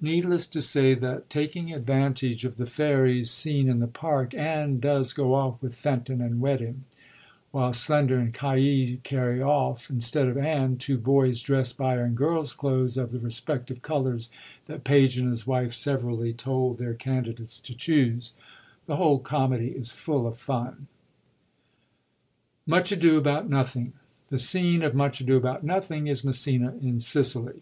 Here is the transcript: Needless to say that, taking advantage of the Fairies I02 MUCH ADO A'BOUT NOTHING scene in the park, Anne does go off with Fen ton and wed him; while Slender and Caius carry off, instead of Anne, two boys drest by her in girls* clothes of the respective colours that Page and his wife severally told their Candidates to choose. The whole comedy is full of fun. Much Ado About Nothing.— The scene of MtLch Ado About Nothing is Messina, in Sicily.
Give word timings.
Needless 0.00 0.46
to 0.46 0.62
say 0.62 0.94
that, 0.94 1.28
taking 1.28 1.70
advantage 1.70 2.46
of 2.46 2.56
the 2.56 2.64
Fairies 2.64 3.28
I02 3.28 3.28
MUCH 3.28 3.44
ADO 3.44 3.50
A'BOUT 3.50 3.58
NOTHING 3.58 3.66
scene 3.66 3.68
in 3.68 3.80
the 3.80 3.86
park, 3.86 4.34
Anne 4.34 4.80
does 4.80 5.12
go 5.12 5.34
off 5.34 5.60
with 5.60 5.74
Fen 5.76 6.02
ton 6.02 6.22
and 6.22 6.40
wed 6.40 6.60
him; 6.60 6.86
while 7.50 7.74
Slender 7.74 8.16
and 8.18 8.32
Caius 8.32 8.96
carry 9.02 9.42
off, 9.42 9.90
instead 9.90 10.28
of 10.28 10.38
Anne, 10.38 10.78
two 10.78 10.96
boys 10.96 11.42
drest 11.42 11.76
by 11.76 11.96
her 11.96 12.06
in 12.06 12.14
girls* 12.14 12.54
clothes 12.54 12.96
of 12.96 13.10
the 13.10 13.18
respective 13.20 13.82
colours 13.82 14.30
that 14.66 14.82
Page 14.82 15.18
and 15.18 15.28
his 15.28 15.46
wife 15.46 15.74
severally 15.74 16.32
told 16.32 16.78
their 16.78 16.94
Candidates 16.94 17.58
to 17.60 17.76
choose. 17.76 18.32
The 18.86 18.96
whole 18.96 19.18
comedy 19.18 19.72
is 19.72 19.92
full 19.92 20.26
of 20.26 20.38
fun. 20.38 20.86
Much 22.64 22.92
Ado 22.92 23.18
About 23.18 23.50
Nothing.— 23.50 23.92
The 24.30 24.38
scene 24.38 24.80
of 24.82 24.94
MtLch 24.94 25.20
Ado 25.20 25.36
About 25.36 25.64
Nothing 25.64 26.06
is 26.06 26.24
Messina, 26.24 26.72
in 26.80 26.98
Sicily. 26.98 27.60